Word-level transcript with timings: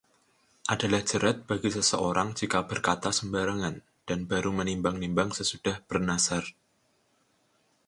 Adalah 0.73 1.01
jerat 1.09 1.37
bagi 1.49 1.69
seseorang 1.77 2.27
jika 2.39 2.59
berkata 2.69 3.09
sembarangan, 3.19 3.75
dan 4.09 4.19
baru 4.31 4.49
menimbang-nimbang 4.59 5.29
sesudah 5.37 5.75
bernazar. 5.89 6.41